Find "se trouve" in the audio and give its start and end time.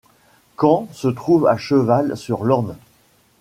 0.93-1.45